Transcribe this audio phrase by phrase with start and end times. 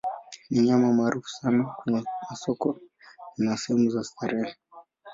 [0.49, 2.79] Ni nyama maarufu sana kwenye masoko
[3.37, 4.55] na sehemu za starehe.